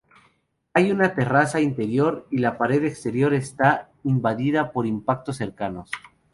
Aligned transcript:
Hay 0.73 0.89
una 0.89 1.13
terraza 1.13 1.61
interior, 1.61 2.25
y 2.31 2.39
la 2.39 2.57
pared 2.57 2.83
exterior 2.85 3.35
está 3.35 3.91
invadida 4.03 4.71
por 4.71 4.87
impactos 4.87 5.37
cercanos. 5.37 5.91